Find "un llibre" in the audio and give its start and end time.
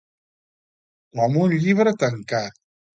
1.45-1.97